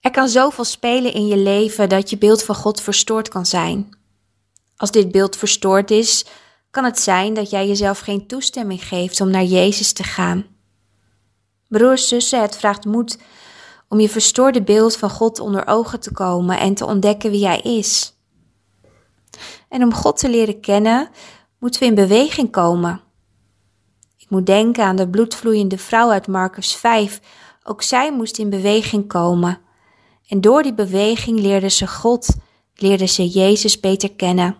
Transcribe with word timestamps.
Er 0.00 0.10
kan 0.10 0.28
zoveel 0.28 0.64
spelen 0.64 1.12
in 1.12 1.26
je 1.26 1.36
leven 1.36 1.88
dat 1.88 2.10
je 2.10 2.18
beeld 2.18 2.42
van 2.42 2.54
God 2.54 2.80
verstoord 2.80 3.28
kan 3.28 3.46
zijn. 3.46 3.88
Als 4.76 4.90
dit 4.90 5.12
beeld 5.12 5.36
verstoord 5.36 5.90
is, 5.90 6.24
kan 6.70 6.84
het 6.84 6.98
zijn 6.98 7.34
dat 7.34 7.50
jij 7.50 7.66
jezelf 7.66 7.98
geen 7.98 8.26
toestemming 8.26 8.84
geeft 8.84 9.20
om 9.20 9.30
naar 9.30 9.44
Jezus 9.44 9.92
te 9.92 10.02
gaan. 10.02 10.46
Broers, 11.68 12.08
zussen, 12.08 12.40
het 12.40 12.56
vraagt 12.56 12.84
moed 12.84 13.18
om 13.88 14.00
je 14.00 14.08
verstoorde 14.08 14.62
beeld 14.62 14.96
van 14.96 15.10
God 15.10 15.40
onder 15.40 15.66
ogen 15.66 16.00
te 16.00 16.12
komen 16.12 16.58
en 16.58 16.74
te 16.74 16.86
ontdekken 16.86 17.30
wie 17.30 17.46
Hij 17.46 17.60
is. 17.60 18.16
En 19.68 19.82
om 19.82 19.94
God 19.94 20.18
te 20.18 20.28
leren 20.30 20.60
kennen, 20.60 21.10
moeten 21.58 21.80
we 21.80 21.86
in 21.86 21.94
beweging 21.94 22.50
komen. 22.50 23.00
Ik 24.18 24.30
moet 24.30 24.46
denken 24.46 24.84
aan 24.84 24.96
de 24.96 25.08
bloedvloeiende 25.08 25.78
vrouw 25.78 26.10
uit 26.10 26.26
Marcus 26.26 26.74
5. 26.74 27.20
Ook 27.62 27.82
zij 27.82 28.12
moest 28.12 28.38
in 28.38 28.50
beweging 28.50 29.08
komen. 29.08 29.60
En 30.28 30.40
door 30.40 30.62
die 30.62 30.74
beweging 30.74 31.40
leerde 31.40 31.70
ze 31.70 31.86
God, 31.86 32.36
leerde 32.74 33.06
ze 33.06 33.26
Jezus 33.26 33.80
beter 33.80 34.12
kennen. 34.12 34.56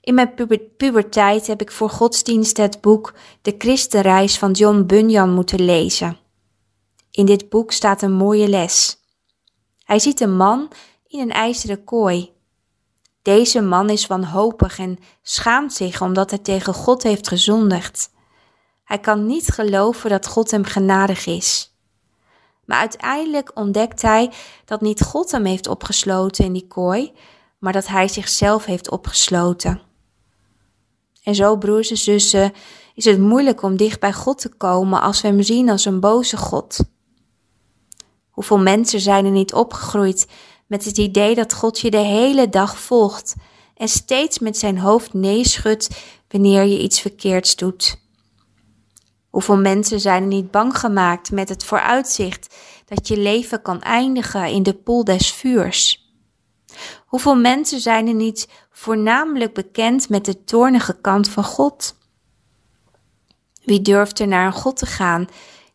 In 0.00 0.14
mijn 0.14 0.34
puberteit 0.76 1.46
heb 1.46 1.60
ik 1.60 1.72
voor 1.72 1.90
godsdienst 1.90 2.56
het 2.56 2.80
boek 2.80 3.14
De 3.42 3.54
Christenreis 3.58 4.38
van 4.38 4.52
John 4.52 4.84
Bunyan 4.86 5.34
moeten 5.34 5.64
lezen. 5.64 6.18
In 7.10 7.26
dit 7.26 7.48
boek 7.48 7.72
staat 7.72 8.02
een 8.02 8.12
mooie 8.12 8.48
les. 8.48 8.96
Hij 9.84 9.98
ziet 9.98 10.20
een 10.20 10.36
man 10.36 10.68
in 11.06 11.20
een 11.20 11.32
ijzeren 11.32 11.84
kooi. 11.84 12.32
Deze 13.22 13.60
man 13.60 13.90
is 13.90 14.06
wanhopig 14.06 14.78
en 14.78 14.98
schaamt 15.22 15.72
zich 15.72 16.02
omdat 16.02 16.30
hij 16.30 16.38
tegen 16.38 16.74
God 16.74 17.02
heeft 17.02 17.28
gezondigd. 17.28 18.10
Hij 18.84 18.98
kan 18.98 19.26
niet 19.26 19.48
geloven 19.48 20.10
dat 20.10 20.26
God 20.26 20.50
hem 20.50 20.64
genadig 20.64 21.26
is. 21.26 21.77
Maar 22.68 22.78
uiteindelijk 22.78 23.50
ontdekt 23.54 24.02
hij 24.02 24.30
dat 24.64 24.80
niet 24.80 25.02
God 25.02 25.30
hem 25.30 25.44
heeft 25.44 25.66
opgesloten 25.66 26.44
in 26.44 26.52
die 26.52 26.66
kooi, 26.66 27.12
maar 27.58 27.72
dat 27.72 27.86
hij 27.86 28.08
zichzelf 28.08 28.64
heeft 28.64 28.90
opgesloten. 28.90 29.80
En 31.22 31.34
zo, 31.34 31.56
broers 31.56 31.90
en 31.90 31.96
zussen, 31.96 32.52
is 32.94 33.04
het 33.04 33.18
moeilijk 33.18 33.62
om 33.62 33.76
dicht 33.76 34.00
bij 34.00 34.12
God 34.12 34.38
te 34.38 34.48
komen 34.48 35.00
als 35.00 35.20
we 35.20 35.28
hem 35.28 35.42
zien 35.42 35.70
als 35.70 35.84
een 35.84 36.00
boze 36.00 36.36
God. 36.36 36.78
Hoeveel 38.30 38.58
mensen 38.58 39.00
zijn 39.00 39.24
er 39.24 39.30
niet 39.30 39.54
opgegroeid 39.54 40.26
met 40.66 40.84
het 40.84 40.98
idee 40.98 41.34
dat 41.34 41.54
God 41.54 41.78
je 41.78 41.90
de 41.90 41.96
hele 41.96 42.48
dag 42.48 42.78
volgt 42.78 43.34
en 43.74 43.88
steeds 43.88 44.38
met 44.38 44.58
zijn 44.58 44.78
hoofd 44.78 45.12
nee 45.12 45.46
schudt 45.46 45.88
wanneer 46.28 46.64
je 46.64 46.82
iets 46.82 47.00
verkeerds 47.00 47.56
doet? 47.56 48.07
Hoeveel 49.30 49.58
mensen 49.58 50.00
zijn 50.00 50.22
er 50.22 50.28
niet 50.28 50.50
bang 50.50 50.78
gemaakt 50.78 51.30
met 51.30 51.48
het 51.48 51.64
vooruitzicht 51.64 52.54
dat 52.84 53.08
je 53.08 53.16
leven 53.18 53.62
kan 53.62 53.82
eindigen 53.82 54.46
in 54.46 54.62
de 54.62 54.74
poel 54.74 55.04
des 55.04 55.32
vuurs? 55.32 56.12
Hoeveel 57.06 57.36
mensen 57.36 57.80
zijn 57.80 58.06
er 58.06 58.14
niet 58.14 58.48
voornamelijk 58.70 59.54
bekend 59.54 60.08
met 60.08 60.24
de 60.24 60.44
toornige 60.44 61.00
kant 61.00 61.28
van 61.28 61.44
God? 61.44 61.96
Wie 63.64 63.82
durft 63.82 64.18
er 64.18 64.28
naar 64.28 64.46
een 64.46 64.52
God 64.52 64.76
te 64.76 64.86
gaan 64.86 65.26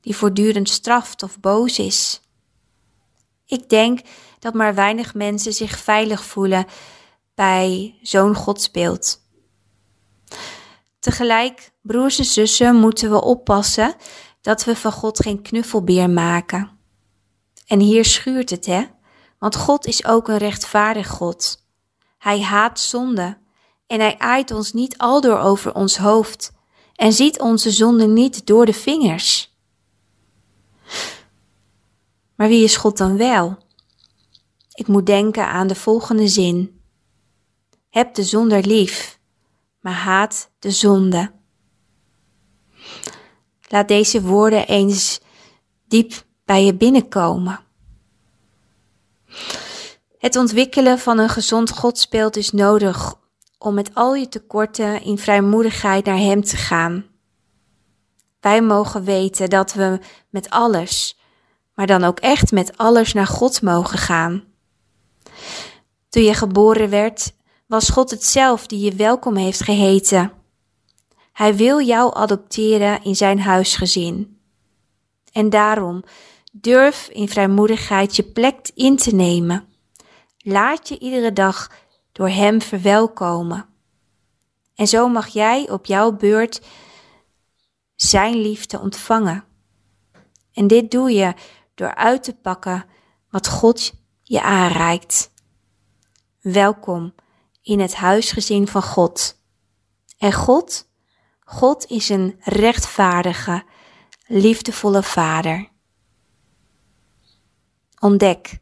die 0.00 0.16
voortdurend 0.16 0.68
straft 0.68 1.22
of 1.22 1.40
boos 1.40 1.78
is? 1.78 2.20
Ik 3.46 3.68
denk 3.68 4.00
dat 4.38 4.54
maar 4.54 4.74
weinig 4.74 5.14
mensen 5.14 5.52
zich 5.52 5.78
veilig 5.78 6.24
voelen 6.24 6.66
bij 7.34 7.98
zo'n 8.02 8.34
godsbeeld. 8.34 9.20
Tegelijk, 10.98 11.71
broers 11.82 12.18
en 12.18 12.24
zussen, 12.24 12.76
moeten 12.76 13.10
we 13.10 13.22
oppassen 13.22 13.94
dat 14.40 14.64
we 14.64 14.76
van 14.76 14.92
God 14.92 15.22
geen 15.22 15.42
knuffelbeer 15.42 16.10
maken. 16.10 16.70
En 17.66 17.80
hier 17.80 18.04
schuurt 18.04 18.50
het, 18.50 18.66
hè? 18.66 18.84
Want 19.38 19.56
God 19.56 19.86
is 19.86 20.04
ook 20.04 20.28
een 20.28 20.38
rechtvaardig 20.38 21.08
God. 21.08 21.66
Hij 22.18 22.40
haat 22.40 22.80
zonde 22.80 23.38
en 23.86 24.00
hij 24.00 24.18
aait 24.18 24.50
ons 24.50 24.72
niet 24.72 24.98
aldoor 24.98 25.38
over 25.38 25.74
ons 25.74 25.96
hoofd 25.96 26.52
en 26.94 27.12
ziet 27.12 27.40
onze 27.40 27.70
zonde 27.70 28.06
niet 28.06 28.46
door 28.46 28.66
de 28.66 28.72
vingers. 28.72 29.56
Maar 32.34 32.48
wie 32.48 32.64
is 32.64 32.76
God 32.76 32.96
dan 32.96 33.16
wel? 33.16 33.58
Ik 34.74 34.86
moet 34.86 35.06
denken 35.06 35.46
aan 35.46 35.66
de 35.66 35.74
volgende 35.74 36.28
zin. 36.28 36.80
Heb 37.90 38.14
de 38.14 38.22
zonder 38.22 38.66
lief, 38.66 39.18
maar 39.80 39.92
haat 39.92 40.50
de 40.58 40.70
zonde. 40.70 41.32
Laat 43.72 43.88
deze 43.88 44.22
woorden 44.22 44.66
eens 44.66 45.20
diep 45.88 46.24
bij 46.44 46.64
je 46.64 46.74
binnenkomen. 46.74 47.60
Het 50.18 50.36
ontwikkelen 50.36 50.98
van 50.98 51.18
een 51.18 51.28
gezond 51.28 51.70
godsbeeld 51.70 52.36
is 52.36 52.50
nodig 52.50 53.14
om 53.58 53.74
met 53.74 53.94
al 53.94 54.14
je 54.14 54.28
tekorten 54.28 55.02
in 55.02 55.18
vrijmoedigheid 55.18 56.04
naar 56.04 56.16
Hem 56.16 56.42
te 56.42 56.56
gaan. 56.56 57.06
Wij 58.40 58.62
mogen 58.62 59.04
weten 59.04 59.50
dat 59.50 59.72
we 59.72 59.98
met 60.30 60.50
alles, 60.50 61.18
maar 61.74 61.86
dan 61.86 62.04
ook 62.04 62.20
echt 62.20 62.52
met 62.52 62.78
alles 62.78 63.12
naar 63.12 63.26
God 63.26 63.62
mogen 63.62 63.98
gaan. 63.98 64.44
Toen 66.08 66.22
je 66.22 66.34
geboren 66.34 66.90
werd, 66.90 67.32
was 67.66 67.88
God 67.88 68.10
het 68.10 68.24
zelf 68.24 68.66
die 68.66 68.80
je 68.80 68.94
welkom 68.94 69.36
heeft 69.36 69.62
geheten. 69.62 70.41
Hij 71.32 71.56
wil 71.56 71.80
jou 71.80 72.14
adopteren 72.14 73.04
in 73.04 73.16
zijn 73.16 73.40
huisgezin. 73.40 74.40
En 75.32 75.50
daarom 75.50 76.02
durf 76.52 77.08
in 77.08 77.28
vrijmoedigheid 77.28 78.16
je 78.16 78.22
plek 78.22 78.70
in 78.74 78.96
te 78.96 79.14
nemen. 79.14 79.68
Laat 80.38 80.88
je 80.88 80.98
iedere 80.98 81.32
dag 81.32 81.70
door 82.12 82.28
Hem 82.28 82.62
verwelkomen. 82.62 83.66
En 84.74 84.86
zo 84.88 85.08
mag 85.08 85.28
jij 85.28 85.70
op 85.70 85.86
jouw 85.86 86.12
beurt 86.12 86.60
Zijn 87.96 88.36
liefde 88.36 88.80
ontvangen. 88.80 89.44
En 90.52 90.66
dit 90.66 90.90
doe 90.90 91.10
je 91.10 91.34
door 91.74 91.94
uit 91.94 92.22
te 92.22 92.34
pakken 92.34 92.84
wat 93.30 93.48
God 93.48 93.92
je 94.22 94.42
aanreikt. 94.42 95.30
Welkom 96.40 97.14
in 97.62 97.80
het 97.80 97.94
huisgezin 97.94 98.68
van 98.68 98.82
God. 98.82 99.40
En 100.18 100.32
God, 100.32 100.88
God 101.44 101.86
is 101.86 102.08
een 102.08 102.36
rechtvaardige, 102.40 103.64
liefdevolle 104.26 105.02
Vader. 105.02 105.68
Ontdek 107.98 108.58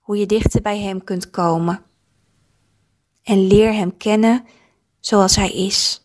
hoe 0.00 0.16
je 0.16 0.26
dichter 0.26 0.62
bij 0.62 0.78
Hem 0.80 1.04
kunt 1.04 1.30
komen 1.30 1.82
en 3.22 3.46
leer 3.46 3.72
Hem 3.72 3.96
kennen 3.96 4.46
zoals 5.00 5.36
Hij 5.36 5.52
is. 5.52 6.01